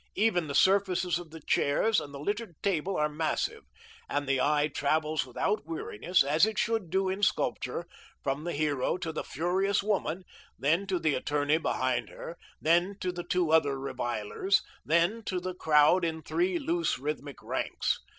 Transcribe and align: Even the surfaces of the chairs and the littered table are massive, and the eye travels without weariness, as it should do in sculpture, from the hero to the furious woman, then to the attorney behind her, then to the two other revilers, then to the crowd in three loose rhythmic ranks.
Even 0.15 0.47
the 0.47 0.55
surfaces 0.55 1.19
of 1.19 1.29
the 1.29 1.41
chairs 1.41 2.01
and 2.01 2.11
the 2.11 2.17
littered 2.19 2.55
table 2.63 2.97
are 2.97 3.07
massive, 3.07 3.61
and 4.09 4.25
the 4.27 4.41
eye 4.41 4.67
travels 4.67 5.27
without 5.27 5.67
weariness, 5.67 6.23
as 6.23 6.43
it 6.43 6.57
should 6.57 6.89
do 6.89 7.07
in 7.07 7.21
sculpture, 7.21 7.85
from 8.23 8.43
the 8.43 8.51
hero 8.53 8.97
to 8.97 9.11
the 9.11 9.23
furious 9.23 9.83
woman, 9.83 10.23
then 10.57 10.87
to 10.87 10.97
the 10.97 11.13
attorney 11.13 11.59
behind 11.59 12.09
her, 12.09 12.35
then 12.59 12.97
to 12.99 13.11
the 13.11 13.23
two 13.23 13.51
other 13.51 13.79
revilers, 13.79 14.63
then 14.83 15.21
to 15.23 15.39
the 15.39 15.53
crowd 15.53 16.03
in 16.03 16.23
three 16.23 16.57
loose 16.57 16.97
rhythmic 16.97 17.39
ranks. 17.43 17.99